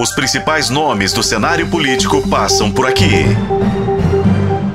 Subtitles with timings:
[0.00, 3.24] Os principais nomes do cenário político passam por aqui.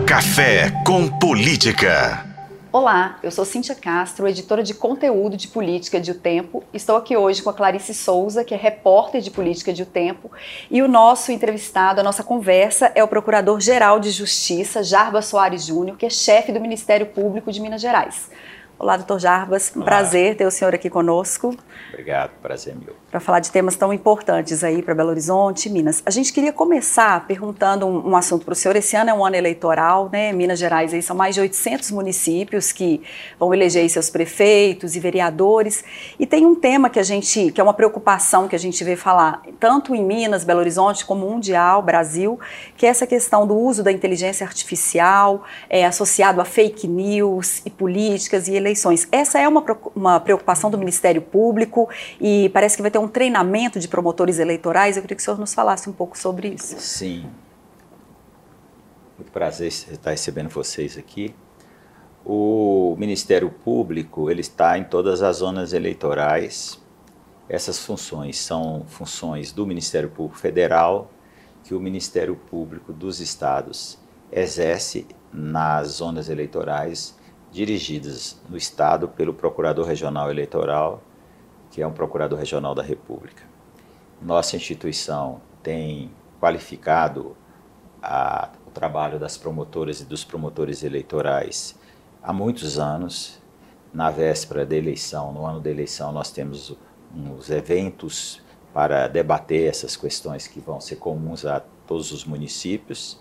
[0.05, 2.25] Café com Política.
[2.73, 6.61] Olá, eu sou Cíntia Castro, editora de conteúdo de política de O Tempo.
[6.73, 10.29] Estou aqui hoje com a Clarice Souza, que é repórter de política de O Tempo,
[10.69, 15.95] e o nosso entrevistado, a nossa conversa é o Procurador-Geral de Justiça, Jarba Soares Júnior,
[15.95, 18.29] que é chefe do Ministério Público de Minas Gerais.
[18.77, 19.85] Olá, doutor Jarbas, um Olá.
[19.85, 21.55] prazer ter o senhor aqui conosco.
[21.89, 22.95] Obrigado, prazer meu.
[23.09, 26.01] Para falar de temas tão importantes aí para Belo Horizonte, Minas.
[26.05, 28.75] A gente queria começar perguntando um, um assunto para o senhor.
[28.75, 30.33] Esse ano é um ano eleitoral, né?
[30.33, 33.01] Minas Gerais aí são mais de 800 municípios que
[33.39, 35.83] vão eleger seus prefeitos e vereadores.
[36.19, 38.95] E tem um tema que a gente, que é uma preocupação que a gente vê
[38.95, 42.39] falar, tanto em Minas, Belo Horizonte, como mundial, Brasil,
[42.75, 47.69] que é essa questão do uso da inteligência artificial é, associado a fake news e
[47.69, 48.72] políticas e eleições.
[49.11, 49.63] Essa é uma,
[49.95, 54.95] uma preocupação do Ministério Público e parece que vai ter um treinamento de promotores eleitorais.
[54.95, 56.75] Eu queria que o senhor nos falasse um pouco sobre isso.
[56.79, 57.25] Sim.
[59.17, 61.33] Muito prazer estar recebendo vocês aqui.
[62.25, 66.81] O Ministério Público ele está em todas as zonas eleitorais.
[67.49, 71.11] Essas funções são funções do Ministério Público Federal,
[71.63, 73.99] que o Ministério Público dos Estados
[74.31, 77.15] exerce nas zonas eleitorais
[77.53, 81.01] dirigidas no Estado pelo Procurador Regional Eleitoral,
[81.69, 83.43] que é um Procurador Regional da República.
[84.19, 87.37] Nossa instituição tem qualificado
[88.01, 91.79] a, o trabalho das promotoras e dos promotores eleitorais
[92.21, 93.41] há muitos anos.
[93.93, 96.75] Na véspera da eleição, no ano da eleição, nós temos
[97.15, 98.41] uns eventos
[98.73, 103.19] para debater essas questões que vão ser comuns a todos os municípios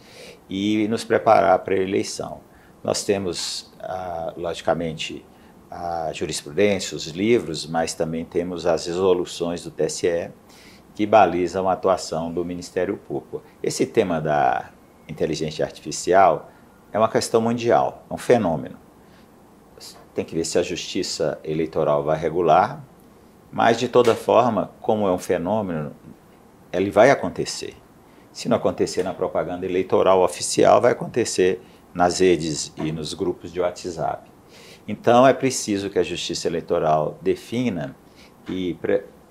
[0.48, 2.40] e nos preparar para a eleição.
[2.82, 5.24] Nós temos, ah, logicamente,
[5.70, 10.30] a jurisprudência, os livros, mas também temos as resoluções do TSE
[10.94, 13.42] que balizam a atuação do Ministério Público.
[13.62, 14.70] Esse tema da
[15.08, 16.50] inteligência artificial
[16.92, 18.76] é uma questão mundial, é um fenômeno.
[20.14, 22.84] Tem que ver se a justiça eleitoral vai regular,
[23.50, 25.92] mas de toda forma, como é um fenômeno,
[26.70, 27.74] ele vai acontecer.
[28.30, 31.62] Se não acontecer na propaganda eleitoral oficial, vai acontecer
[31.94, 34.30] nas redes e nos grupos de WhatsApp.
[34.86, 37.94] Então é preciso que a Justiça Eleitoral defina
[38.48, 38.76] e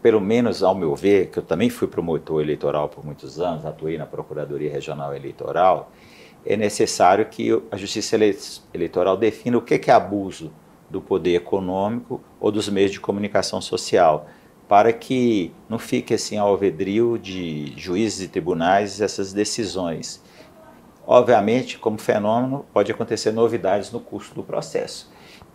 [0.02, 3.98] pelo menos ao meu ver, que eu também fui promotor eleitoral por muitos anos, atuei
[3.98, 5.92] na Procuradoria Regional Eleitoral,
[6.46, 8.18] é necessário que a Justiça
[8.74, 10.52] Eleitoral defina o que é abuso
[10.90, 14.28] do poder econômico ou dos meios de comunicação social,
[14.68, 20.21] para que não fique assim ao alvedrio de juízes e tribunais essas decisões
[21.06, 25.12] Obviamente, como fenômeno, pode acontecer novidades no curso do processo.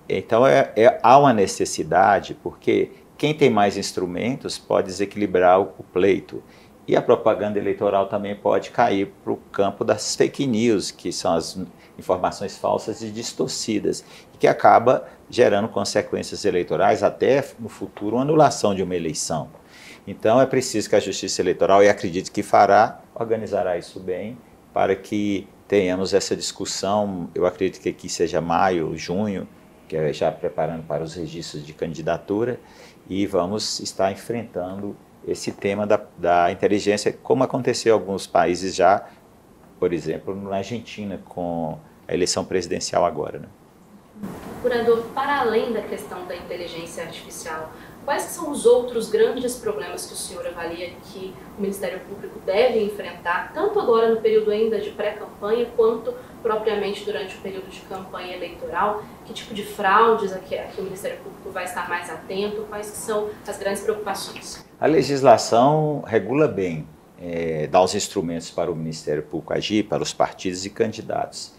[0.08, 5.82] Então, é, é, há uma necessidade, porque quem tem mais instrumentos pode desequilibrar o, o
[5.82, 6.42] pleito.
[6.86, 11.34] E a propaganda eleitoral também pode cair para o campo das fake news, que são
[11.34, 11.58] as
[11.98, 14.04] informações falsas e distorcidas,
[14.38, 19.48] que acaba gerando consequências eleitorais, até no futuro, uma anulação de uma eleição.
[20.06, 24.38] Então é preciso que a Justiça Eleitoral, e acredito que fará, organizará isso bem
[24.76, 27.30] para que tenhamos essa discussão.
[27.34, 29.48] Eu acredito que aqui seja maio, junho,
[29.88, 32.60] que é já preparando para os registros de candidatura,
[33.08, 34.94] e vamos estar enfrentando
[35.26, 39.06] esse tema da, da inteligência, como aconteceu em alguns países já,
[39.80, 43.38] por exemplo, na Argentina, com a eleição presidencial agora.
[43.38, 43.48] Né?
[44.60, 47.72] Curador, para além da questão da inteligência artificial,
[48.06, 52.80] Quais são os outros grandes problemas que o senhor avalia que o Ministério Público deve
[52.80, 58.36] enfrentar, tanto agora no período ainda de pré-campanha, quanto propriamente durante o período de campanha
[58.36, 59.02] eleitoral?
[59.24, 62.64] Que tipo de fraudes aqui, aqui o Ministério Público vai estar mais atento?
[62.68, 64.64] Quais são as grandes preocupações?
[64.78, 66.86] A legislação regula bem,
[67.20, 71.56] é, dá os instrumentos para o Ministério Público agir, para os partidos e candidatos.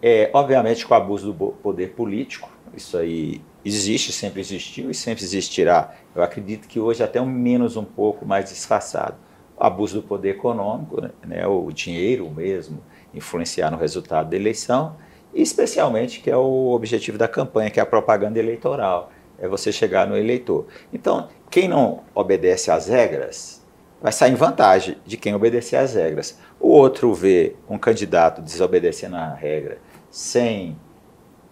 [0.00, 5.24] É, obviamente com o abuso do poder político, isso aí existe, sempre existiu e sempre
[5.24, 5.94] existirá.
[6.14, 9.16] Eu acredito que hoje até um menos um pouco mais disfarçado.
[9.58, 12.82] Abuso do poder econômico, né, o dinheiro mesmo,
[13.14, 14.96] influenciar no resultado da eleição,
[15.32, 19.72] e especialmente que é o objetivo da campanha, que é a propaganda eleitoral, é você
[19.72, 20.66] chegar no eleitor.
[20.92, 23.62] Então, quem não obedece às regras
[24.00, 26.38] vai sair em vantagem de quem obedecer às regras.
[26.58, 29.78] O outro vê um candidato desobedecendo a regra
[30.10, 30.76] sem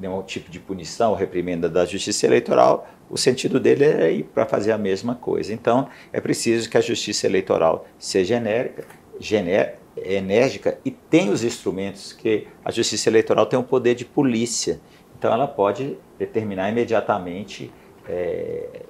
[0.00, 4.46] nenhum tipo de punição ou reprimenda da justiça eleitoral, o sentido dele é ir para
[4.46, 5.52] fazer a mesma coisa.
[5.52, 8.86] Então, é preciso que a justiça eleitoral seja genérica,
[9.18, 14.80] gené enérgica e tenha os instrumentos que a justiça eleitoral tem o poder de polícia.
[15.18, 17.70] Então, ela pode determinar imediatamente
[18.08, 18.82] é,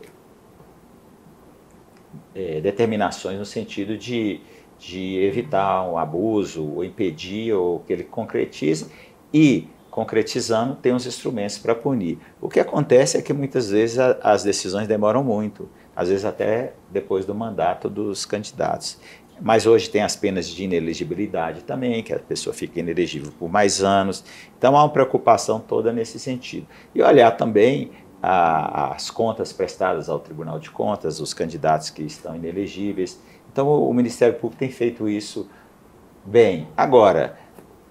[2.34, 4.40] é, determinações no sentido de,
[4.78, 8.86] de evitar um abuso, ou impedir, ou que ele concretize,
[9.34, 12.18] e concretizando, tem os instrumentos para punir.
[12.40, 16.72] O que acontece é que muitas vezes a, as decisões demoram muito, às vezes até
[16.90, 18.98] depois do mandato dos candidatos.
[19.40, 23.82] Mas hoje tem as penas de inelegibilidade também, que a pessoa fica inelegível por mais
[23.82, 24.22] anos.
[24.58, 26.66] Então há uma preocupação toda nesse sentido.
[26.94, 27.90] E olhar também
[28.22, 33.18] a, as contas prestadas ao Tribunal de Contas, os candidatos que estão inelegíveis.
[33.50, 35.48] Então o, o Ministério Público tem feito isso
[36.24, 36.68] bem.
[36.76, 37.38] Agora,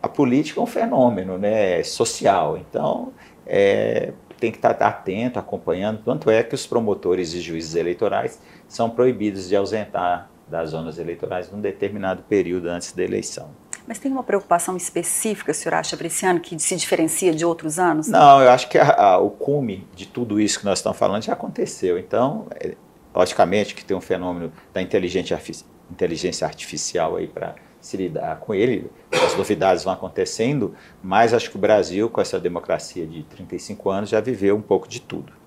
[0.01, 3.11] a política é um fenômeno né, social, então
[3.45, 6.01] é, tem que estar atento, acompanhando.
[6.03, 11.51] Tanto é que os promotores e juízes eleitorais são proibidos de ausentar das zonas eleitorais
[11.51, 13.49] num determinado período antes da eleição.
[13.87, 17.43] Mas tem uma preocupação específica, o senhor acha, para esse ano, que se diferencia de
[17.43, 18.07] outros anos?
[18.07, 21.23] Não, eu acho que a, a, o cume de tudo isso que nós estamos falando
[21.23, 21.97] já aconteceu.
[21.97, 22.75] Então, é,
[23.13, 25.39] logicamente que tem um fenômeno da inteligência,
[25.89, 27.55] inteligência artificial aí para
[27.89, 32.39] se lidar com ele, as novidades vão acontecendo, mas acho que o Brasil, com essa
[32.39, 35.38] democracia de 35 anos, já viveu um pouco de tudo.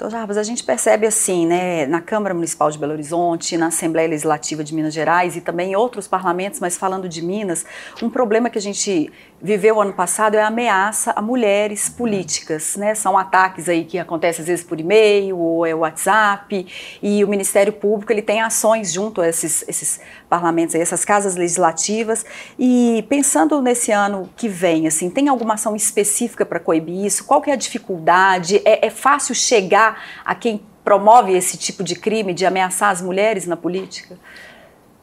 [0.00, 4.08] Então, Jarbas, a gente percebe assim, né, na Câmara Municipal de Belo Horizonte, na Assembleia
[4.08, 7.66] Legislativa de Minas Gerais e também em outros parlamentos, mas falando de Minas,
[8.02, 9.12] um problema que a gente
[9.42, 12.94] viveu ano passado é a ameaça a mulheres políticas, né?
[12.94, 16.66] São ataques aí que acontecem às vezes por e-mail ou é WhatsApp
[17.02, 21.36] e o Ministério Público ele tem ações junto a esses, esses parlamentos, aí, essas casas
[21.36, 22.24] legislativas
[22.58, 27.24] e pensando nesse ano que vem, assim, tem alguma ação específica para coibir isso?
[27.24, 28.60] Qual que é a dificuldade?
[28.64, 29.89] É, é fácil chegar
[30.24, 34.18] a quem promove esse tipo de crime de ameaçar as mulheres na política?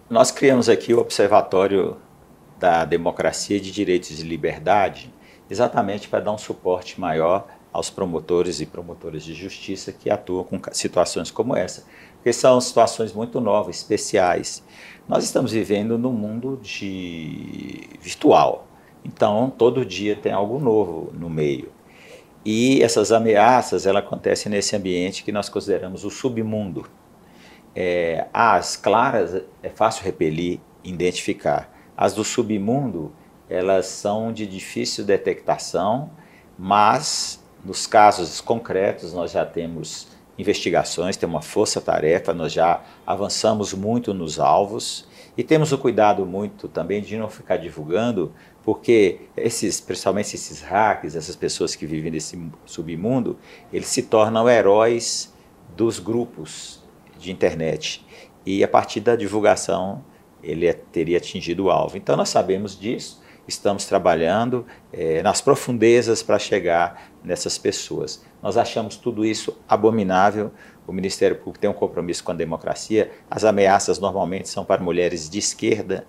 [0.10, 1.98] Nós criamos aqui o Observatório
[2.60, 5.14] da democracia de direitos e liberdade,
[5.50, 10.60] exatamente para dar um suporte maior aos promotores e promotoras de justiça que atuam com
[10.72, 11.86] situações como essa,
[12.16, 14.64] porque são situações muito novas, especiais.
[15.08, 18.68] Nós estamos vivendo num mundo de virtual,
[19.06, 21.77] então todo dia tem algo novo no meio.
[22.50, 26.90] E essas ameaças ela acontecem nesse ambiente que nós consideramos o submundo.
[27.76, 31.70] É, as claras é fácil repelir, identificar.
[31.98, 33.12] As do submundo,
[33.50, 36.10] elas são de difícil detectação,
[36.58, 40.08] mas nos casos concretos nós já temos
[40.38, 45.06] investigações, tem uma força-tarefa, nós já avançamos muito nos alvos
[45.36, 48.32] e temos o cuidado muito também de não ficar divulgando,
[48.68, 53.40] porque esses, principalmente esses hacks, essas pessoas que vivem nesse submundo,
[53.72, 55.34] eles se tornam heróis
[55.74, 56.84] dos grupos
[57.18, 58.06] de internet.
[58.46, 60.04] E a partir da divulgação
[60.44, 61.96] ele é, teria atingido o alvo.
[61.96, 68.22] Então nós sabemos disso, estamos trabalhando é, nas profundezas para chegar nessas pessoas.
[68.44, 70.52] Nós achamos tudo isso abominável.
[70.86, 73.12] O Ministério Público tem um compromisso com a democracia.
[73.32, 76.06] As ameaças normalmente são para mulheres de esquerda,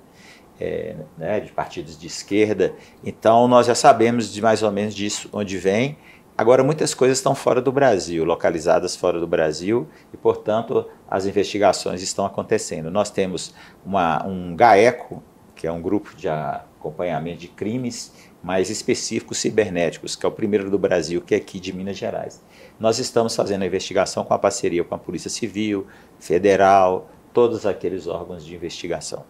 [0.60, 2.75] é, né, de partidos de esquerda.
[3.05, 5.96] Então nós já sabemos de mais ou menos disso onde vem
[6.38, 12.00] Agora, muitas coisas estão fora do Brasil, localizadas fora do Brasil, e, portanto, as investigações
[12.00, 12.93] estão acontecendo.
[12.93, 13.52] Nós temos
[13.84, 15.20] uma, um GAECO,
[15.56, 20.70] que é um grupo de acompanhamento de crimes mais específicos cibernéticos, que é o primeiro
[20.70, 22.40] do Brasil, que é aqui de Minas Gerais.
[22.78, 25.88] Nós estamos fazendo a investigação com a parceria com a Polícia Civil,
[26.20, 29.25] Federal, todos aqueles órgãos de investigação.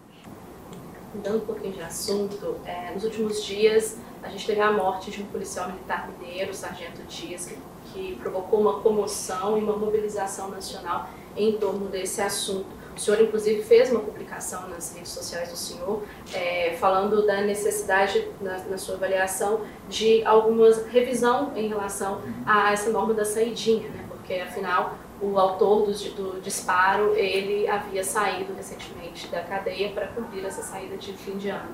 [1.19, 5.21] Mudando um pouquinho de assunto, é, nos últimos dias a gente teve a morte de
[5.21, 7.57] um policial militar mineiro, o Sargento Dias, que,
[7.91, 12.67] que provocou uma comoção e uma mobilização nacional em torno desse assunto.
[12.95, 18.25] O senhor, inclusive, fez uma publicação nas redes sociais do senhor, é, falando da necessidade,
[18.39, 19.59] na, na, sua avaliação,
[19.89, 24.05] de alguma revisão em relação a essa norma da saidinha, né?
[24.07, 30.45] porque, afinal, o autor do, do, disparo, ele havia saído recentemente da cadeia para cumprir
[30.45, 31.69] essa saída de fim de ano.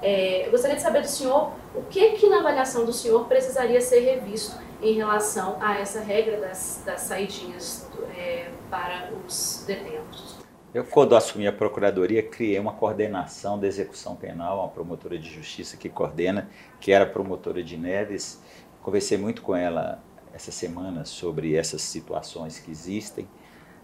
[0.00, 3.80] É, eu gostaria de saber do senhor o que, que na avaliação do senhor precisaria
[3.80, 10.38] ser revisto em relação a essa regra das, das saidinhas é, para os detentos.
[10.72, 15.76] Eu, quando assumi a procuradoria, criei uma coordenação da execução penal, uma promotora de justiça
[15.76, 18.42] que coordena, que era a promotora de Neves.
[18.82, 20.00] Conversei muito com ela
[20.38, 23.28] essa semana sobre essas situações que existem.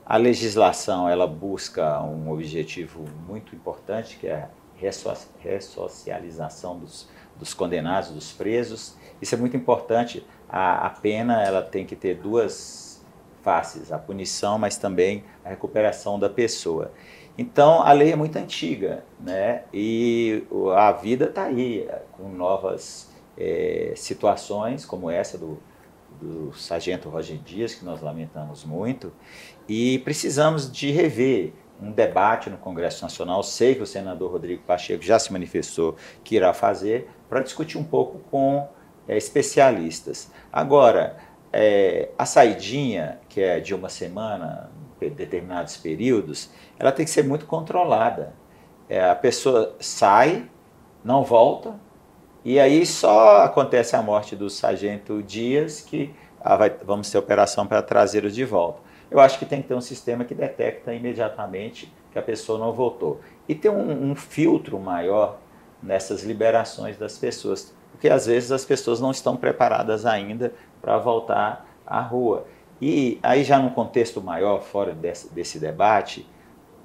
[0.06, 8.32] A legislação ela busca um objetivo muito importante, que é ressocialização dos, dos condenados, dos
[8.32, 8.96] presos.
[9.20, 10.24] Isso é muito importante.
[10.48, 13.04] A, a pena ela tem que ter duas
[13.42, 16.92] faces, a punição, mas também a recuperação da pessoa.
[17.36, 19.64] Então, a lei é muito antiga, né?
[19.72, 20.44] E
[20.76, 25.58] a vida está aí, com novas é, situações, como essa do,
[26.24, 29.12] do sargento Roger Dias, que nós lamentamos muito,
[29.68, 33.42] e precisamos de rever um debate no Congresso Nacional.
[33.42, 37.84] Sei que o senador Rodrigo Pacheco já se manifestou que irá fazer, para discutir um
[37.84, 38.66] pouco com
[39.06, 40.30] é, especialistas.
[40.52, 41.16] Agora,
[41.52, 47.24] é, a saidinha, que é de uma semana, em determinados períodos, ela tem que ser
[47.24, 48.32] muito controlada.
[48.88, 50.48] É, a pessoa sai,
[51.04, 51.74] não volta,
[52.44, 57.66] e aí só acontece a morte do sargento Dias que ah, vai, vamos ter operação
[57.66, 58.80] para trazê-lo de volta.
[59.10, 62.72] Eu acho que tem que ter um sistema que detecta imediatamente que a pessoa não
[62.72, 63.20] voltou.
[63.48, 65.38] E ter um, um filtro maior
[65.82, 71.66] nessas liberações das pessoas, porque às vezes as pessoas não estão preparadas ainda para voltar
[71.86, 72.46] à rua.
[72.80, 76.28] E aí já num contexto maior, fora desse, desse debate,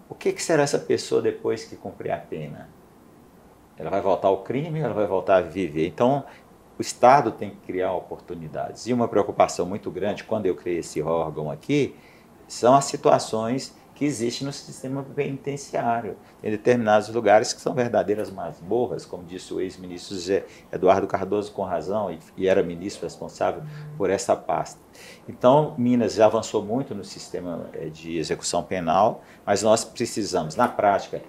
[0.07, 2.69] o que, que será essa pessoa depois que cumprir a pena?
[3.79, 5.88] Ela vai voltar ao crime, ela vai voltar a viver.
[5.88, 6.25] Então,
[6.77, 8.86] o Estado tem que criar oportunidades.
[8.86, 11.95] E uma preocupação muito grande, quando eu criei esse órgão aqui,
[12.48, 16.15] são as situações que existem no sistema penitenciário.
[16.41, 20.15] Tem determinados lugares que são verdadeiras masmorras, como disse o ex-ministro
[20.71, 23.62] Eduardo Cardoso com razão, e era ministro responsável
[23.98, 24.79] por essa pasta.
[25.27, 30.69] Então, Minas já avançou muito no sistema eh, de execução penal, mas nós precisamos, na
[30.69, 31.21] prática,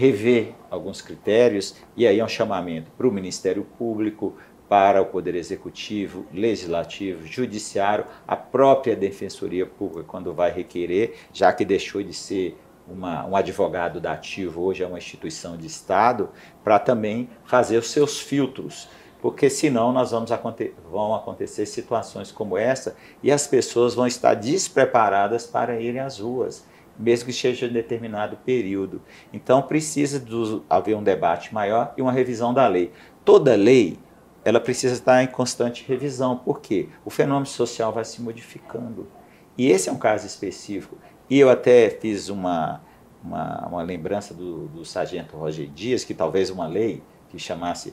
[0.00, 4.34] rever alguns critérios, e aí é um chamamento para o Ministério Público,
[4.66, 11.66] para o Poder Executivo, Legislativo, Judiciário, a própria Defensoria Pública, quando vai requerer, já que
[11.66, 16.30] deixou de ser uma, um advogado dativo, hoje é uma instituição de Estado,
[16.64, 18.88] para também fazer os seus filtros,
[19.20, 24.32] porque senão nós vamos aconte vão acontecer situações como essa e as pessoas vão estar
[24.32, 26.64] despreparadas para irem às ruas
[27.00, 29.00] mesmo que seja em determinado período.
[29.32, 32.92] Então precisa do, haver um debate maior e uma revisão da lei.
[33.24, 33.98] Toda lei
[34.44, 39.06] ela precisa estar em constante revisão, porque o fenômeno social vai se modificando.
[39.56, 40.96] E esse é um caso específico.
[41.28, 42.80] E eu até fiz uma,
[43.22, 47.92] uma, uma lembrança do, do sargento Roger Dias, que talvez uma lei que chamasse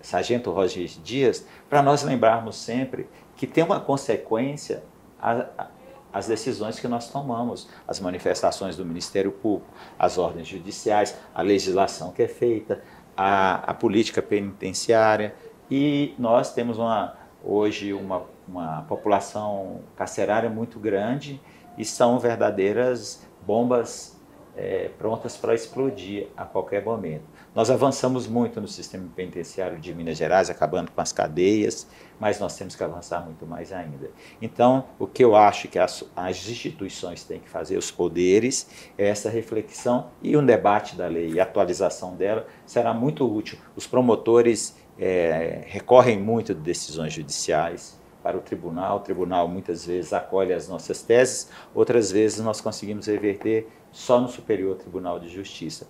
[0.00, 4.82] Sargento Roger Dias, para nós lembrarmos sempre que tem uma consequência
[5.20, 5.68] a,
[6.12, 12.12] as decisões que nós tomamos, as manifestações do Ministério Público, as ordens judiciais, a legislação
[12.12, 12.82] que é feita,
[13.16, 15.34] a, a política penitenciária.
[15.70, 21.40] E nós temos uma, hoje uma, uma população carcerária muito grande
[21.78, 24.20] e são verdadeiras bombas
[24.56, 27.24] é, prontas para explodir a qualquer momento.
[27.54, 31.86] Nós avançamos muito no sistema penitenciário de Minas Gerais, acabando com as cadeias,
[32.18, 34.10] mas nós temos que avançar muito mais ainda.
[34.40, 38.66] Então, o que eu acho que as, as instituições têm que fazer, os poderes,
[38.96, 43.58] é essa reflexão e um debate da lei e atualização dela será muito útil.
[43.76, 48.98] Os promotores é, recorrem muito de decisões judiciais, para o tribunal.
[48.98, 54.28] O tribunal muitas vezes acolhe as nossas teses, outras vezes nós conseguimos reverter só no
[54.28, 55.88] Superior Tribunal de Justiça.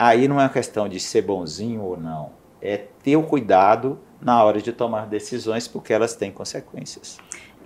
[0.00, 2.30] Aí não é uma questão de ser bonzinho ou não,
[2.62, 7.18] é ter o cuidado na hora de tomar decisões, porque elas têm consequências.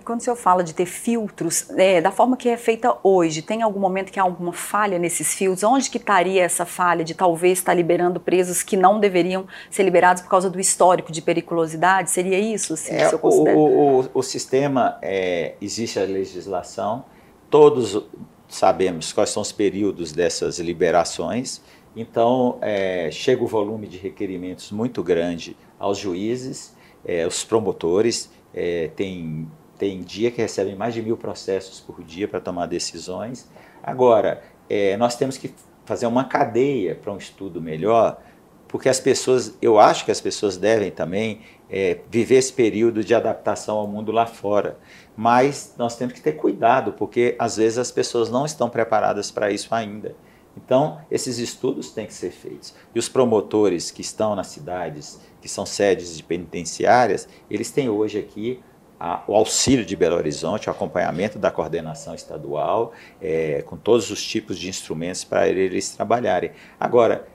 [0.03, 3.61] Quando o senhor fala de ter filtros, é, da forma que é feita hoje, tem
[3.61, 5.63] algum momento que há alguma falha nesses filtros?
[5.63, 10.21] Onde que estaria essa falha de talvez estar liberando presos que não deveriam ser liberados
[10.21, 12.11] por causa do histórico de periculosidade?
[12.11, 12.73] Seria isso?
[12.73, 17.05] Assim, é, o, o, o, o, sistema, é, existe a legislação,
[17.49, 18.03] todos
[18.49, 21.61] sabemos quais são os períodos dessas liberações,
[21.95, 26.75] então é, chega o volume de requerimentos muito grande aos juízes,
[27.05, 29.47] é, os promotores, é, tem,
[29.77, 33.49] tem dia que recebem mais de mil processos por dia para tomar decisões.
[33.83, 35.53] Agora, é, nós temos que
[35.85, 38.19] fazer uma cadeia para um estudo melhor,
[38.67, 43.13] porque as pessoas, eu acho que as pessoas devem também é, viver esse período de
[43.13, 44.77] adaptação ao mundo lá fora.
[45.15, 49.51] Mas nós temos que ter cuidado, porque às vezes as pessoas não estão preparadas para
[49.51, 50.15] isso ainda.
[50.57, 52.73] Então, esses estudos têm que ser feitos.
[52.93, 58.19] E os promotores que estão nas cidades, que são sedes de penitenciárias, eles têm hoje
[58.19, 58.63] aqui
[58.99, 64.23] a, o auxílio de Belo Horizonte, o acompanhamento da coordenação estadual, é, com todos os
[64.23, 66.51] tipos de instrumentos para eles trabalharem.
[66.79, 67.27] Agora,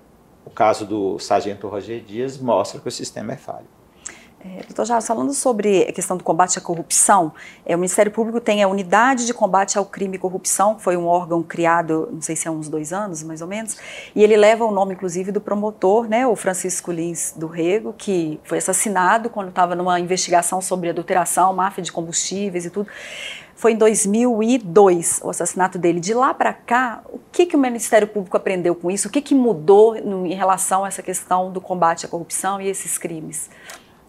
[0.45, 3.80] o caso do sargento Roger Dias mostra que o sistema é falho.
[4.43, 7.31] É, doutor Jardim, falando sobre a questão do combate à corrupção,
[7.67, 10.97] é, o Ministério Público tem a Unidade de Combate ao Crime e Corrupção, que foi
[10.97, 13.77] um órgão criado, não sei se há uns dois anos, mais ou menos,
[14.17, 18.41] e ele leva o nome, inclusive, do promotor, né, o Francisco Lins do Rego, que
[18.43, 22.89] foi assassinado quando estava numa investigação sobre adulteração, máfia de combustíveis e tudo.
[23.55, 26.01] Foi em 2002 o assassinato dele.
[26.01, 29.09] De lá para cá, o que, que o Ministério Público aprendeu com isso?
[29.09, 32.69] O que, que mudou no, em relação a essa questão do combate à corrupção e
[32.69, 33.51] esses crimes?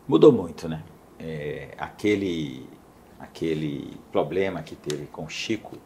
[0.08, 0.84] Mudou muito, né?
[1.20, 2.68] É, aquele
[3.20, 5.78] aquele problema que teve com Chico,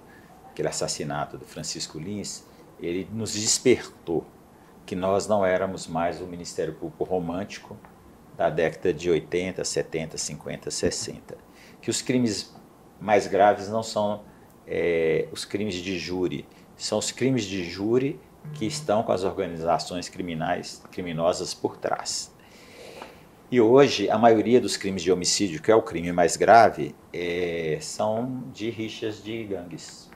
[0.50, 2.46] aquele assassinato do Francisco Lins,
[2.80, 4.26] ele nos despertou
[4.86, 7.78] que nós não éramos mais o Ministério Público romântico
[8.38, 11.38] da década de 80, 70, 50, 60.
[11.82, 12.56] Que os crimes
[13.00, 14.24] mais graves não são
[14.66, 18.20] é, os crimes de júri, são os crimes de júri
[18.54, 22.34] que estão com as organizações criminais, criminosas por trás.
[23.56, 27.78] E hoje, a maioria dos crimes de homicídio, que é o crime mais grave, é,
[27.80, 30.10] são de rixas de gangues.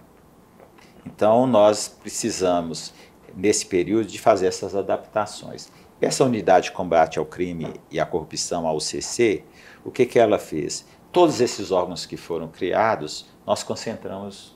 [1.05, 2.93] Então, nós precisamos,
[3.33, 5.71] nesse período, de fazer essas adaptações.
[6.01, 9.45] Essa unidade de combate ao crime e à corrupção, a UCC,
[9.85, 10.85] o que, que ela fez?
[11.09, 14.53] Todos esses órgãos que foram criados, nós concentramos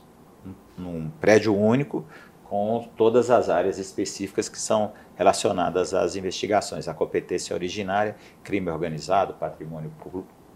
[0.76, 2.04] num prédio único,
[2.54, 9.34] com todas as áreas específicas que são relacionadas às investigações, a competência originária, crime organizado,
[9.34, 9.90] patrimônio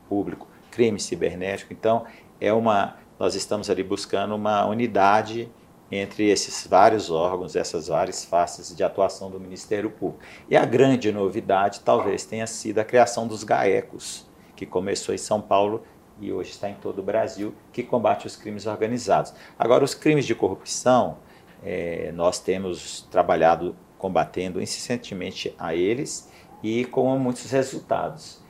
[0.08, 1.72] público, crime cibernético.
[1.72, 2.04] Então,
[2.40, 5.50] é uma nós estamos ali buscando uma unidade
[5.90, 10.22] entre esses vários órgãos, essas várias faces de atuação do Ministério Público.
[10.48, 14.24] E a grande novidade talvez tenha sido a criação dos GAECOS,
[14.54, 15.82] que começou em São Paulo
[16.20, 19.32] e hoje está em todo o Brasil, que combate os crimes organizados.
[19.58, 21.16] Agora, os crimes de corrupção,
[21.62, 26.30] é, nós temos trabalhado combatendo incessantemente a eles
[26.62, 28.40] e com muitos resultados.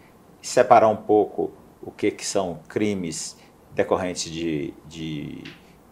[0.40, 3.38] Separar um pouco o que, que são crimes
[3.74, 5.42] decorrentes de, de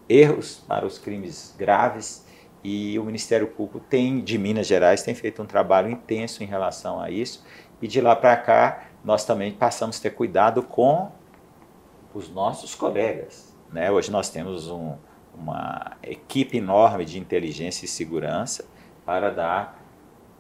[0.09, 2.27] erros para os crimes graves
[2.63, 7.01] e o Ministério Público tem de Minas Gerais tem feito um trabalho intenso em relação
[7.01, 7.45] a isso
[7.81, 11.11] e de lá para cá nós também passamos a ter cuidado com
[12.13, 13.55] os nossos colegas.
[13.71, 13.91] Né?
[13.91, 14.97] Hoje nós temos um,
[15.39, 18.65] uma equipe enorme de inteligência e segurança
[19.05, 19.83] para dar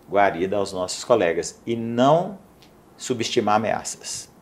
[0.09, 2.38] guarida aos nossos colegas e não
[2.97, 4.33] subestimar ameaças.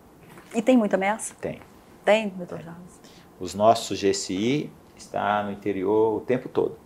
[0.55, 1.35] E tem muita ameaça?
[1.41, 1.61] Tem.
[2.05, 3.01] Tem, doutor Carlos?
[3.41, 6.79] Os nossos GCI está no interior o tempo todo.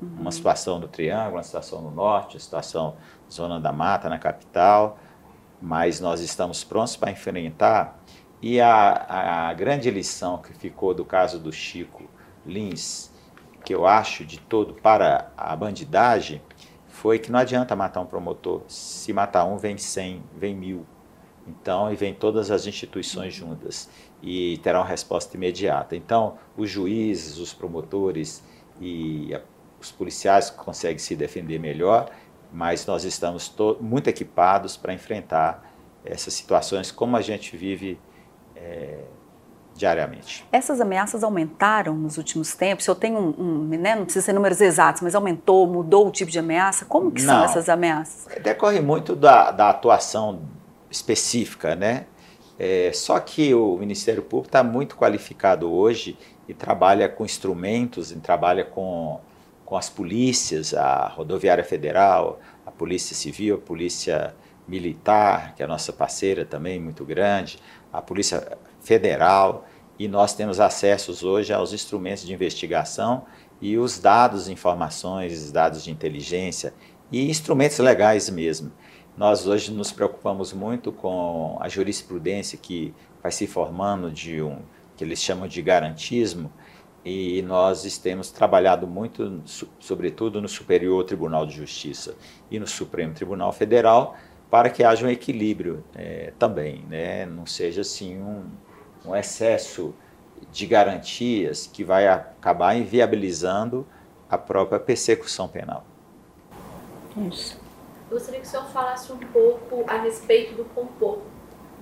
[0.00, 0.16] Uhum.
[0.20, 4.18] Uma situação no Triângulo, uma situação no Norte, uma situação na Zona da Mata, na
[4.18, 4.98] capital,
[5.62, 7.98] mas nós estamos prontos para enfrentar.
[8.42, 12.02] E a, a grande lição que ficou do caso do Chico
[12.44, 13.13] Lins
[13.64, 16.42] que eu acho de todo para a bandidagem
[16.86, 18.62] foi que não adianta matar um promotor.
[18.68, 20.86] Se matar um, vem cem, vem mil.
[21.46, 23.90] Então, e vem todas as instituições juntas
[24.22, 25.94] e terá uma resposta imediata.
[25.94, 28.42] Então, os juízes, os promotores
[28.80, 29.42] e a,
[29.80, 32.10] os policiais conseguem se defender melhor,
[32.50, 35.74] mas nós estamos muito equipados para enfrentar
[36.04, 37.98] essas situações como a gente vive
[38.56, 39.04] é,
[39.76, 40.46] diariamente.
[40.52, 42.86] Essas ameaças aumentaram nos últimos tempos?
[42.86, 46.30] Eu tenho um, um né, não precisa ser números exatos, mas aumentou, mudou o tipo
[46.30, 46.84] de ameaça?
[46.84, 48.26] Como que não, são essas ameaças?
[48.42, 50.42] Decorre muito da, da atuação
[50.90, 52.06] específica, né?
[52.58, 56.16] É, só que o Ministério Público está muito qualificado hoje
[56.48, 59.20] e trabalha com instrumentos, e trabalha com,
[59.64, 64.34] com as polícias, a Rodoviária Federal, a Polícia Civil, a Polícia
[64.66, 67.58] Militar, que é a nossa parceira também, muito grande,
[67.92, 69.66] a Polícia federal
[69.98, 73.24] e nós temos acessos hoje aos instrumentos de investigação
[73.60, 76.74] e os dados, informações, dados de inteligência
[77.12, 78.72] e instrumentos legais mesmo.
[79.16, 84.58] Nós hoje nos preocupamos muito com a jurisprudência que vai se formando de um
[84.96, 86.52] que eles chamam de garantismo
[87.04, 89.42] e nós temos trabalhado muito,
[89.78, 92.16] sobretudo no Superior Tribunal de Justiça
[92.50, 94.16] e no Supremo Tribunal Federal,
[94.54, 97.26] para que haja um equilíbrio é, também, né?
[97.26, 98.44] não seja assim um,
[99.04, 99.92] um excesso
[100.52, 103.84] de garantias que vai acabar inviabilizando
[104.30, 105.84] a própria persecução penal.
[107.28, 107.60] Isso.
[108.08, 111.22] Eu gostaria que o senhor falasse um pouco a respeito do Compor,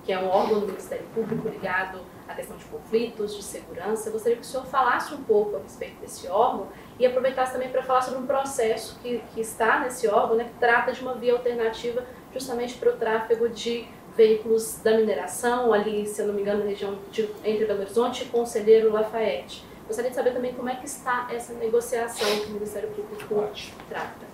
[0.03, 4.09] que é um órgão do Ministério Público ligado à questão de conflitos, de segurança.
[4.09, 7.69] Eu gostaria que o senhor falasse um pouco a respeito desse órgão e aproveitasse também
[7.69, 11.13] para falar sobre um processo que, que está nesse órgão, né, que trata de uma
[11.13, 16.41] via alternativa justamente para o tráfego de veículos da mineração, ali, se eu não me
[16.41, 19.63] engano, na região de, entre Belo Horizonte e Conselheiro Lafayette.
[19.87, 23.49] Gostaria de saber também como é que está essa negociação que o Ministério Público
[23.89, 24.25] trata.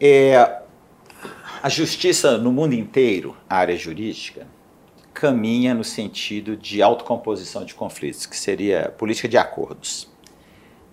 [0.00, 0.62] É,
[1.62, 4.46] a justiça no mundo inteiro, a área jurídica,
[5.12, 10.10] caminha no sentido de autocomposição de conflitos, que seria política de acordos.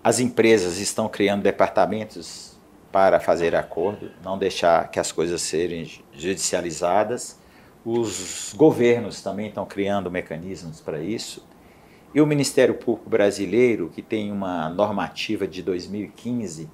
[0.02, 2.51] As empresas estão criando departamentos
[2.92, 7.40] para fazer acordo, não deixar que as coisas serem judicializadas
[7.84, 11.44] os governos também estão criando mecanismos para isso.
[12.14, 16.70] E o Ministério Público Brasileiro, que tem uma normativa de 2015,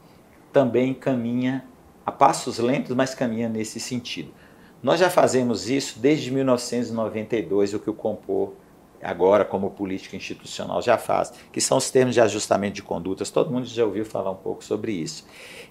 [0.52, 1.64] também caminha
[2.04, 4.32] a passos lentos, mas caminha nesse sentido.
[4.82, 8.52] Nós já fazemos isso desde 1992, o que o Compor
[9.02, 13.30] agora como política institucional já faz, que são os termos de ajustamento de condutas.
[13.30, 15.24] Todo mundo já ouviu falar um pouco sobre isso.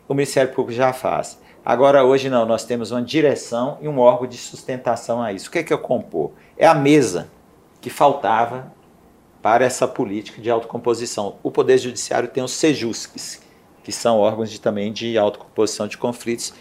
[0.07, 1.39] O Ministério Público já faz.
[1.65, 5.49] Agora, hoje não, nós temos uma direção e um órgão de sustentação a isso.
[5.49, 6.31] O que é que eu compor?
[6.57, 7.29] É a mesa
[7.81, 8.71] que faltava
[9.41, 11.35] para essa política de autocomposição.
[11.43, 13.41] O Poder Judiciário tem os SEJUSCs,
[13.83, 16.53] que são órgãos de, também de autocomposição de conflitos,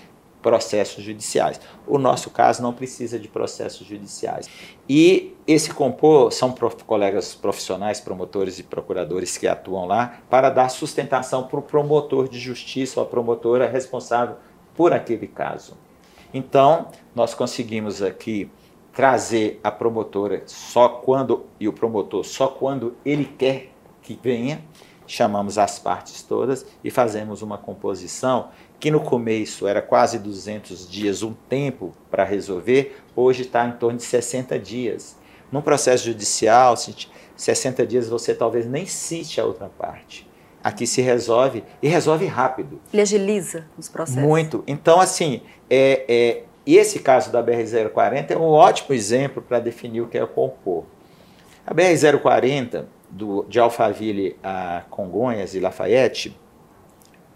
[0.46, 1.60] processos judiciais.
[1.88, 4.48] O nosso caso não precisa de processos judiciais.
[4.88, 10.68] E esse compor são prof, colegas profissionais, promotores e procuradores que atuam lá para dar
[10.68, 14.36] sustentação para o promotor de justiça ou a promotora responsável
[14.72, 15.76] por aquele caso.
[16.32, 18.48] Então, nós conseguimos aqui
[18.92, 24.62] trazer a promotora só quando e o promotor só quando ele quer que venha.
[25.08, 31.22] Chamamos as partes todas e fazemos uma composição que no começo era quase 200 dias,
[31.22, 35.16] um tempo para resolver, hoje está em torno de 60 dias.
[35.50, 36.74] Num processo judicial,
[37.36, 40.26] 60 dias você talvez nem cite a outra parte
[40.66, 42.80] aqui se resolve e resolve rápido.
[42.92, 44.20] Ele agiliza os processos.
[44.20, 44.64] Muito.
[44.66, 50.00] Então, assim, é, é, e esse caso da BR-040 é um ótimo exemplo para definir
[50.00, 50.84] o que é o compor.
[51.64, 52.84] A BR-040,
[53.48, 56.36] de Alphaville a Congonhas e Lafayette,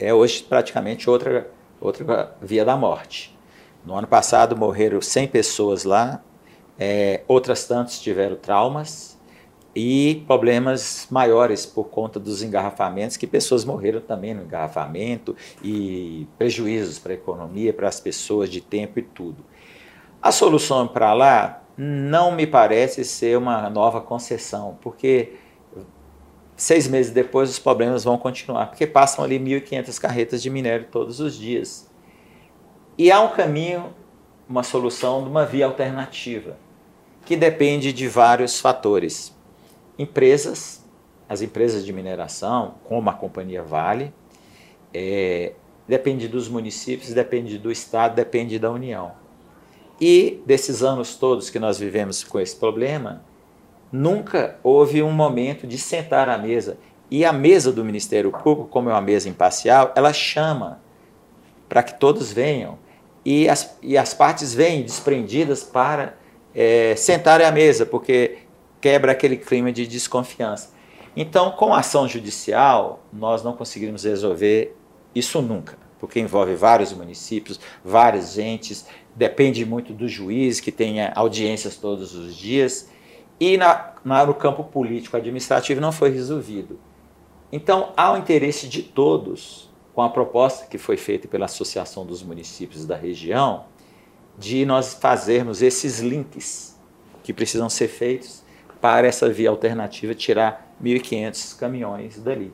[0.00, 1.48] é hoje praticamente outra,
[1.80, 3.36] outra via da morte.
[3.84, 6.22] No ano passado morreram 100 pessoas lá,
[6.78, 9.20] é, outras tantas tiveram traumas,
[9.74, 16.98] e problemas maiores por conta dos engarrafamentos, que pessoas morreram também no engarrafamento e prejuízos
[16.98, 19.44] para a economia, para as pessoas de tempo e tudo.
[20.20, 25.34] A solução para lá não me parece ser uma nova concessão, porque
[26.60, 31.18] seis meses depois os problemas vão continuar, porque passam ali 1.500 carretas de minério todos
[31.18, 31.88] os dias.
[32.98, 33.94] E há um caminho,
[34.46, 36.58] uma solução uma via alternativa,
[37.24, 39.34] que depende de vários fatores
[39.98, 40.84] empresas,
[41.26, 44.12] as empresas de mineração, como a companhia Vale,
[44.92, 45.54] é,
[45.88, 49.12] depende dos municípios, depende do Estado, depende da União.
[49.98, 53.24] E desses anos todos que nós vivemos com esse problema,
[53.92, 56.78] nunca houve um momento de sentar à mesa.
[57.10, 60.80] E a mesa do Ministério Público, como é uma mesa imparcial, ela chama
[61.68, 62.78] para que todos venham.
[63.24, 66.14] E as, e as partes vêm desprendidas para
[66.54, 68.38] é, sentarem à mesa, porque
[68.80, 70.70] quebra aquele clima de desconfiança.
[71.16, 74.76] Então, com a ação judicial, nós não conseguimos resolver
[75.14, 81.76] isso nunca, porque envolve vários municípios, várias gentes, depende muito do juiz, que tenha audiências
[81.76, 82.88] todos os dias,
[83.40, 86.78] e na, na, no campo político administrativo não foi resolvido.
[87.50, 92.22] Então, há o interesse de todos, com a proposta que foi feita pela Associação dos
[92.22, 93.64] Municípios da região,
[94.38, 96.78] de nós fazermos esses links
[97.22, 98.42] que precisam ser feitos
[98.80, 102.52] para essa via alternativa tirar 1.500 caminhões dali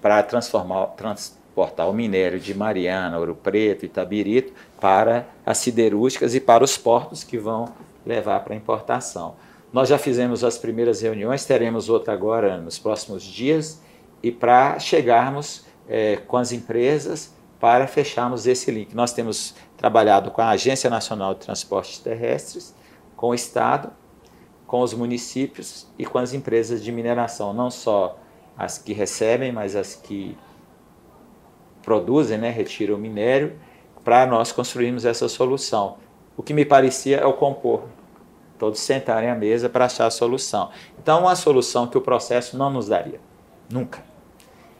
[0.00, 6.64] para transformar, transportar o minério de Mariana, Ouro Preto, Itabirito para as siderúrgicas e para
[6.64, 7.72] os portos que vão
[8.08, 9.36] levar para importação.
[9.72, 13.80] Nós já fizemos as primeiras reuniões, teremos outra agora nos próximos dias
[14.22, 18.94] e para chegarmos é, com as empresas para fecharmos esse link.
[18.94, 22.74] Nós temos trabalhado com a Agência Nacional de Transportes Terrestres,
[23.14, 23.92] com o Estado
[24.68, 28.18] com os municípios e com as empresas de mineração, não só
[28.56, 30.36] as que recebem, mas as que
[31.82, 33.58] produzem, né, retiram o minério,
[34.04, 35.96] para nós construirmos essa solução.
[36.36, 37.84] O que me parecia é o compor,
[38.58, 40.70] todos sentarem à mesa para achar a solução.
[40.98, 43.20] Então, uma solução que o processo não nos daria,
[43.70, 44.02] nunca.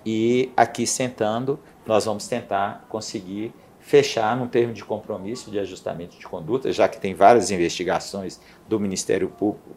[0.05, 6.27] E aqui sentando, nós vamos tentar conseguir fechar num termo de compromisso de ajustamento de
[6.27, 9.71] conduta, já que tem várias investigações do Ministério Público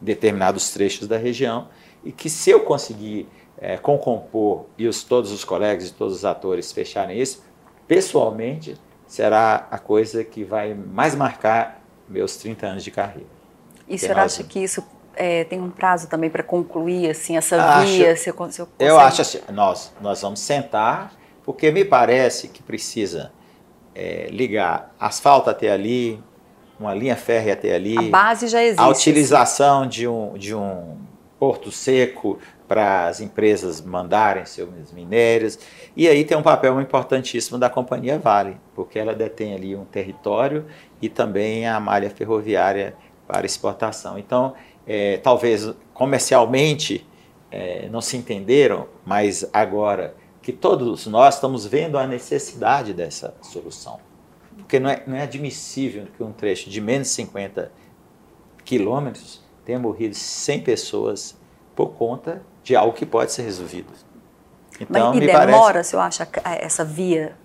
[0.00, 1.68] em determinados trechos da região,
[2.04, 3.78] e que se eu conseguir é,
[4.76, 7.42] e os, todos os colegas e todos os atores fecharem isso,
[7.86, 13.33] pessoalmente será a coisa que vai mais marcar meus 30 anos de carreira.
[13.88, 14.82] E o senhor acha que isso
[15.16, 18.16] é, tem um prazo também para concluir assim essa acho, via?
[18.16, 21.12] Se eu, se eu, eu acho assim, nós, nós vamos sentar,
[21.44, 23.32] porque me parece que precisa
[23.94, 26.22] é, ligar asfalto até ali,
[26.78, 27.96] uma linha férrea até ali.
[27.96, 28.80] A base já existe.
[28.80, 30.96] A utilização de um, de um
[31.38, 35.58] porto seco para as empresas mandarem seus minérios.
[35.94, 40.64] E aí tem um papel importantíssimo da companhia Vale, porque ela detém ali um território
[41.00, 44.18] e também a malha ferroviária para exportação.
[44.18, 44.54] Então,
[44.86, 47.06] é, talvez comercialmente
[47.50, 53.98] é, não se entenderam, mas agora que todos nós estamos vendo a necessidade dessa solução.
[54.56, 57.72] Porque não é, não é admissível que um trecho de menos de 50
[58.64, 61.36] quilômetros tenha morrido 100 pessoas
[61.74, 63.92] por conta de algo que pode ser resolvido.
[64.80, 65.90] Então, Mas, e demora, parece...
[65.90, 67.36] se eu acho, essa via?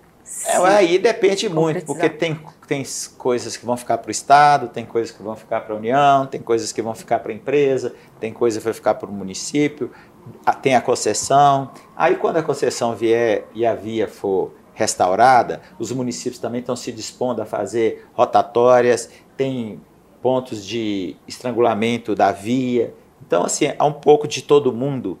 [0.46, 2.84] É, aí depende muito, porque tem, tem
[3.18, 6.26] coisas que vão ficar para o Estado, tem coisas que vão ficar para a União,
[6.26, 9.12] tem coisas que vão ficar para a empresa, tem coisas que vão ficar para o
[9.12, 9.90] município,
[10.62, 11.70] tem a concessão.
[11.96, 16.90] Aí quando a concessão vier e a via for restaurada, os municípios também estão se
[16.90, 19.80] dispondo a fazer rotatórias, tem
[20.22, 22.94] pontos de estrangulamento da via.
[23.26, 25.18] Então, assim, há um pouco de todo mundo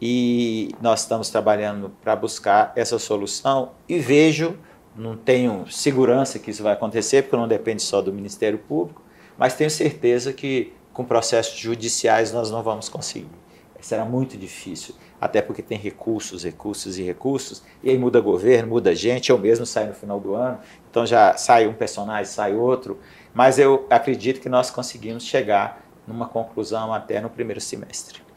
[0.00, 4.58] e nós estamos trabalhando para buscar essa solução e vejo,
[4.96, 9.02] não tenho segurança que isso vai acontecer, porque não depende só do Ministério Público,
[9.36, 13.28] mas tenho certeza que com processos judiciais nós não vamos conseguir.
[13.80, 18.92] Será muito difícil, até porque tem recursos, recursos e recursos, e aí muda governo, muda
[18.92, 20.58] gente, eu mesmo saio no final do ano,
[20.90, 22.98] então já sai um personagem, sai outro,
[23.32, 28.27] mas eu acredito que nós conseguimos chegar numa conclusão até no primeiro semestre.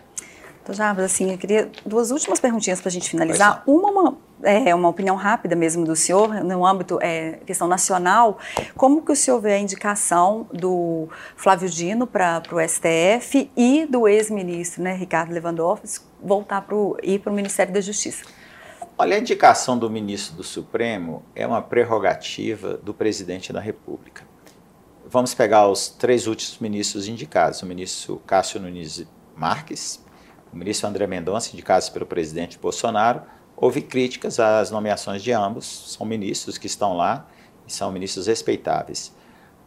[0.63, 3.63] Então, já, assim, eu queria duas últimas perguntinhas para a gente finalizar.
[3.65, 8.37] Uma, uma, é uma opinião rápida mesmo do senhor, no âmbito é, questão nacional.
[8.75, 14.07] Como que o senhor vê a indicação do Flávio Dino para o STF e do
[14.07, 18.23] ex-ministro, né, Ricardo Lewandowski, voltar para ir para o Ministério da Justiça?
[18.97, 24.23] Olha, a indicação do ministro do Supremo é uma prerrogativa do presidente da República.
[25.07, 29.99] Vamos pegar os três últimos ministros indicados: o ministro Cássio Nunes Marques,
[30.51, 33.21] o ministro André Mendonça, indicados pelo presidente Bolsonaro.
[33.55, 37.27] Houve críticas às nomeações de ambos, são ministros que estão lá
[37.67, 39.15] e são ministros respeitáveis.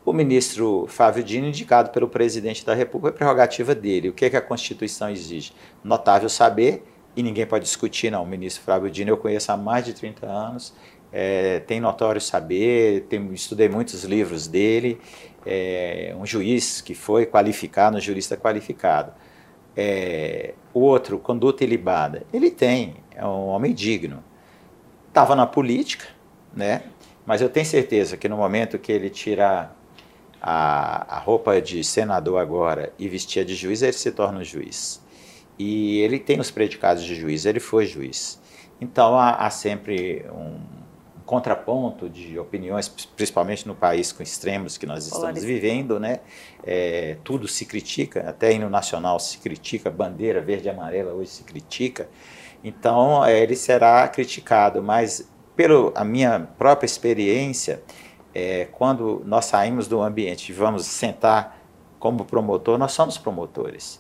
[0.05, 4.11] O ministro Fábio Dino, indicado pelo presidente da República, é prerrogativa dele.
[4.11, 5.53] O que, é que a Constituição exige?
[5.83, 6.85] Notável saber,
[7.17, 8.23] e ninguém pode discutir, não.
[8.23, 10.75] O ministro Fábio Dino eu conheço há mais de 30 anos,
[11.11, 15.01] é, tem notório saber, tem, estudei muitos livros dele,
[15.47, 19.13] é um juiz que foi qualificado, um jurista qualificado
[19.77, 24.23] é, outro, conduta ilibada, ele tem, é um homem digno.
[25.09, 26.07] Estava na política,
[26.55, 26.83] né?
[27.27, 29.77] mas eu tenho certeza que no momento que ele tirar
[30.41, 35.03] a, a roupa de senador agora e vestir de juiz, ele se torna um juiz.
[35.59, 38.41] E ele tem os predicados de juiz, ele foi juiz.
[38.81, 40.61] Então há, há sempre um
[41.25, 46.21] contraponto de opiniões, principalmente no país com extremos que nós estamos vivendo, né?
[46.63, 51.45] É, tudo se critica, até no nacional se critica, bandeira verde e amarela hoje se
[51.45, 52.09] critica.
[52.63, 57.83] Então é, ele será criticado, mas pela minha própria experiência,
[58.35, 61.59] é, quando nós saímos do ambiente e vamos sentar
[61.99, 63.99] como promotor, nós somos promotores.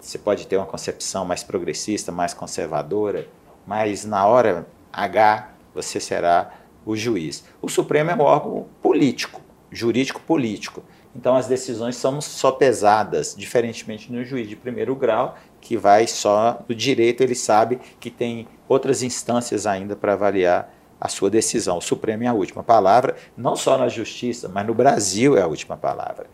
[0.00, 3.28] Você pode ter uma concepção mais progressista, mais conservadora,
[3.66, 6.52] mas na hora H você será
[6.84, 7.44] o juiz.
[7.60, 10.82] O Supremo é um órgão político, jurídico político.
[11.14, 16.62] Então as decisões são só pesadas, diferentemente no juiz de primeiro grau, que vai só
[16.68, 21.78] no direito, ele sabe que tem outras instâncias ainda para avaliar a sua decisão.
[21.78, 25.46] O Supremo é a última palavra, não só na justiça, mas no Brasil é a
[25.46, 26.26] última palavra.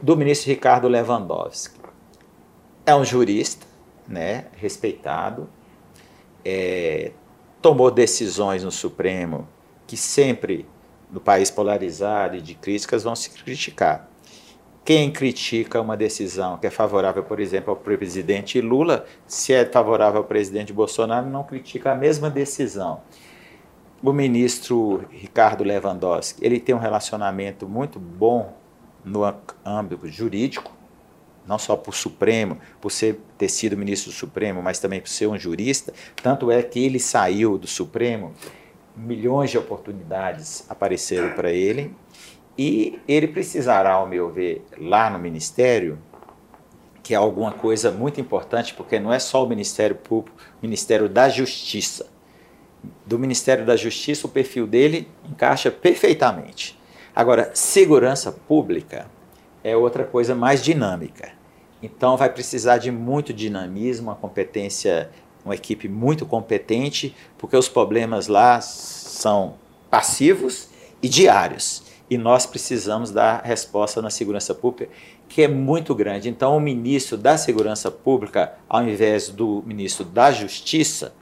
[0.00, 1.78] Do ministro Ricardo Lewandowski.
[2.86, 3.66] É um jurista,
[4.06, 5.48] né, respeitado,
[6.44, 7.12] é,
[7.60, 9.46] tomou decisões no Supremo
[9.86, 10.66] que sempre,
[11.10, 14.08] no país polarizado e de críticas, vão se criticar.
[14.84, 20.18] Quem critica uma decisão que é favorável, por exemplo, ao presidente Lula, se é favorável
[20.20, 23.00] ao presidente Bolsonaro, não critica a mesma decisão.
[24.02, 28.54] O ministro Ricardo Lewandowski, ele tem um relacionamento muito bom
[29.04, 29.22] no
[29.64, 30.72] âmbito jurídico,
[31.48, 35.26] não só por Supremo, por ser, ter sido ministro do Supremo, mas também por ser
[35.26, 35.94] um jurista.
[36.22, 38.34] Tanto é que ele saiu do Supremo,
[38.94, 41.94] milhões de oportunidades apareceram para ele,
[42.56, 45.98] e ele precisará, ao meu ver, lá no Ministério,
[47.02, 51.08] que é alguma coisa muito importante, porque não é só o Ministério Público, o Ministério
[51.08, 52.10] da Justiça.
[53.06, 56.78] Do Ministério da Justiça, o perfil dele encaixa perfeitamente.
[57.14, 59.06] Agora, segurança pública
[59.62, 61.37] é outra coisa mais dinâmica.
[61.82, 65.10] Então vai precisar de muito dinamismo, uma competência,
[65.44, 69.54] uma equipe muito competente, porque os problemas lá são
[69.90, 70.68] passivos
[71.02, 71.82] e diários.
[72.10, 74.90] E nós precisamos dar resposta na segurança pública,
[75.28, 76.28] que é muito grande.
[76.28, 81.12] Então, o ministro da Segurança Pública, ao invés do ministro da Justiça,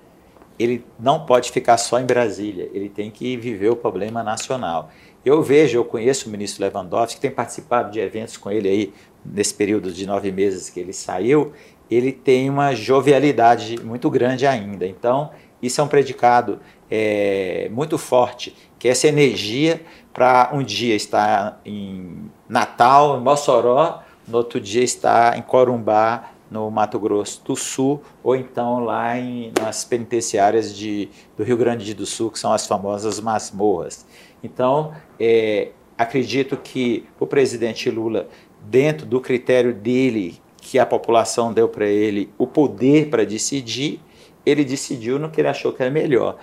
[0.59, 4.90] ele não pode ficar só em Brasília, ele tem que viver o problema nacional.
[5.25, 8.95] Eu vejo, eu conheço o ministro Lewandowski, que tem participado de eventos com ele aí
[9.33, 11.53] nesse período de nove meses que ele saiu,
[11.91, 14.87] ele tem uma jovialidade muito grande ainda.
[14.87, 15.31] Então,
[15.62, 16.61] isso é um predicado
[16.91, 24.03] é, muito forte, que é essa energia para um dia estar em Natal, em Mossoró,
[24.27, 29.53] no outro dia está em Corumbá, no Mato Grosso do Sul, ou então lá em,
[29.61, 34.07] nas penitenciárias de, do Rio Grande do Sul, que são as famosas masmorras.
[34.43, 38.29] Então, é, acredito que o presidente Lula,
[38.69, 44.01] dentro do critério dele, que a população deu para ele o poder para decidir,
[44.45, 46.37] ele decidiu no que ele achou que era melhor.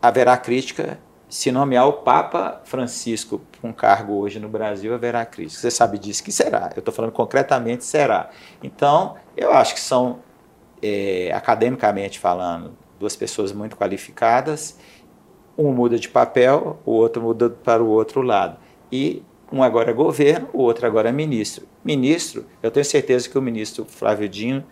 [0.00, 5.60] Haverá crítica se nomear o Papa Francisco para um cargo hoje no Brasil, haverá crítica.
[5.60, 6.70] Você sabe disso que será.
[6.76, 8.30] Eu estou falando concretamente será.
[8.62, 10.20] Então, eu acho que são,
[10.80, 14.78] é, academicamente falando, duas pessoas muito qualificadas.
[15.58, 18.58] Um muda de papel, o outro muda para o outro lado.
[18.92, 21.66] E um agora é governo, o outro agora é ministro.
[21.84, 24.64] Ministro, eu tenho certeza que o ministro Flávio Dino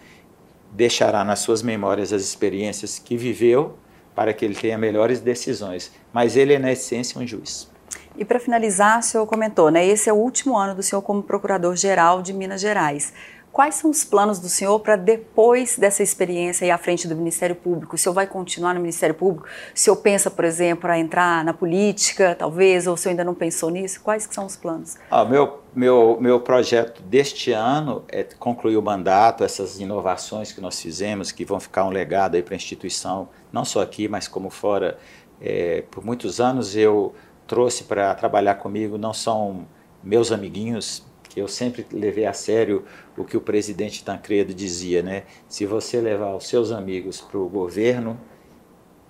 [0.72, 3.78] deixará nas suas memórias as experiências que viveu
[4.14, 5.92] para que ele tenha melhores decisões.
[6.12, 7.70] Mas ele é, na essência, um juiz.
[8.16, 9.84] E para finalizar, o senhor comentou, né?
[9.84, 13.12] Esse é o último ano do senhor como procurador-geral de Minas Gerais.
[13.54, 17.54] Quais são os planos do senhor para depois dessa experiência aí à frente do Ministério
[17.54, 17.94] Público?
[17.94, 19.46] O senhor vai continuar no Ministério Público?
[19.46, 23.32] O senhor pensa, por exemplo, a entrar na política, talvez, ou o senhor ainda não
[23.32, 24.00] pensou nisso?
[24.00, 24.96] Quais são os planos?
[25.08, 30.82] Ah, meu, meu, meu projeto deste ano é concluir o mandato, essas inovações que nós
[30.82, 34.50] fizemos, que vão ficar um legado aí para a instituição, não só aqui, mas como
[34.50, 34.98] fora.
[35.40, 37.14] É, por muitos anos eu
[37.46, 39.64] trouxe para trabalhar comigo, não são
[40.02, 41.04] meus amiguinhos,
[41.40, 42.84] eu sempre levei a sério
[43.16, 45.24] o que o presidente Tancredo dizia, né?
[45.48, 48.18] Se você levar os seus amigos para o governo,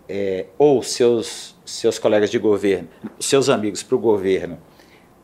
[0.08, 4.58] é, ou seus, seus colegas de governo, seus amigos para o governo,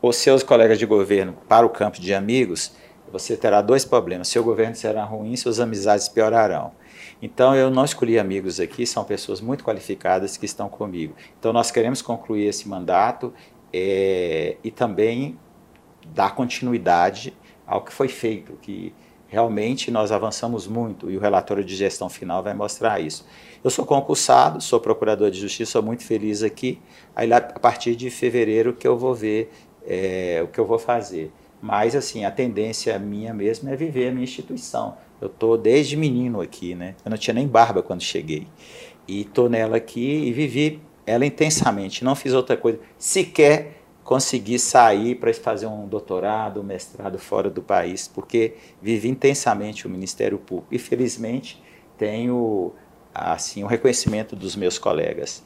[0.01, 2.71] ou seus colegas de governo para o campo de amigos,
[3.11, 4.27] você terá dois problemas.
[4.29, 6.71] Seu governo será ruim, suas amizades piorarão.
[7.21, 11.13] Então, eu não escolhi amigos aqui, são pessoas muito qualificadas que estão comigo.
[11.37, 13.33] Então, nós queremos concluir esse mandato
[13.71, 15.37] é, e também
[16.07, 17.33] dar continuidade
[17.65, 18.93] ao que foi feito, que
[19.27, 23.25] realmente nós avançamos muito e o relatório de gestão final vai mostrar isso.
[23.63, 26.81] Eu sou concursado, sou procurador de justiça, sou muito feliz aqui.
[27.15, 29.49] Aí, a partir de fevereiro, que eu vou ver
[29.85, 31.31] é, o que eu vou fazer.
[31.61, 34.97] Mas, assim, a tendência minha mesmo é viver a minha instituição.
[35.21, 36.95] Eu estou desde menino aqui, né?
[37.05, 38.47] Eu não tinha nem barba quando cheguei.
[39.07, 42.03] E estou nela aqui e vivi ela intensamente.
[42.03, 42.79] Não fiz outra coisa.
[42.97, 43.80] Sequer
[44.11, 49.89] consegui sair para fazer um doutorado, um mestrado fora do país, porque vivi intensamente o
[49.89, 51.63] Ministério Público e felizmente
[51.97, 52.73] tenho
[53.15, 55.41] assim o um reconhecimento dos meus colegas.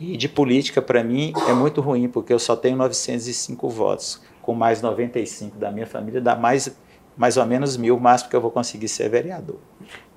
[0.00, 4.52] E de política para mim é muito ruim, porque eu só tenho 905 votos, com
[4.52, 6.76] mais 95 da minha família dá mais
[7.16, 9.60] mais ou menos mil, mais porque eu vou conseguir ser vereador.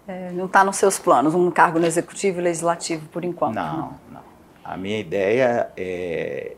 [0.08, 3.54] É, não está nos seus planos um cargo no executivo e legislativo por enquanto?
[3.54, 4.22] Não, não.
[4.64, 6.56] A minha ideia é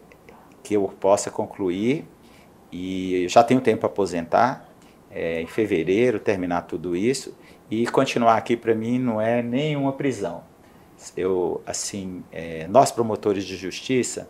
[0.63, 2.05] que eu possa concluir
[2.71, 4.69] e já tenho tempo para aposentar,
[5.11, 7.35] é, em fevereiro terminar tudo isso
[7.69, 10.43] e continuar aqui para mim não é nenhuma prisão.
[11.17, 14.29] Eu assim, é, nós promotores de justiça,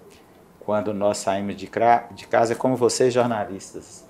[0.60, 1.70] quando nós saímos de,
[2.12, 4.06] de casa, é como vocês jornalistas,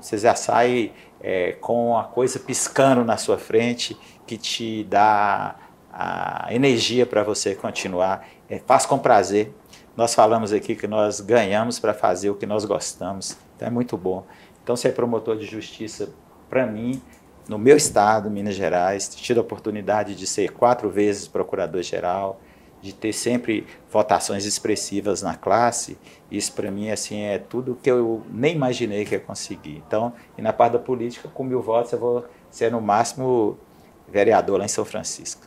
[0.00, 5.56] você já sai é, com a coisa piscando na sua frente que te dá
[5.92, 8.26] a energia para você continuar.
[8.48, 9.52] É, faz com prazer.
[9.98, 13.36] Nós falamos aqui que nós ganhamos para fazer o que nós gostamos.
[13.56, 14.24] Então é muito bom.
[14.62, 16.10] Então, ser promotor de justiça,
[16.48, 17.02] para mim,
[17.48, 22.40] no meu estado, Minas Gerais, tido a oportunidade de ser quatro vezes procurador-geral,
[22.80, 25.98] de ter sempre votações expressivas na classe,
[26.30, 29.82] isso para mim assim é tudo que eu nem imaginei que ia conseguir.
[29.84, 33.58] Então, e na parte da política, com mil votos eu vou ser no máximo
[34.06, 35.42] vereador lá em São Francisco.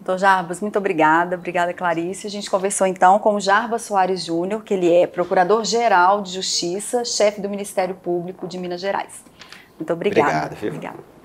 [0.00, 1.36] Doutor Jarbas, muito obrigada.
[1.36, 2.26] Obrigada, Clarice.
[2.26, 7.04] A gente conversou então com o Jarbas Soares Júnior, que ele é Procurador-Geral de Justiça,
[7.04, 9.22] chefe do Ministério Público de Minas Gerais.
[9.78, 10.46] Muito obrigada.
[10.46, 11.19] Obrigado, Obrigada.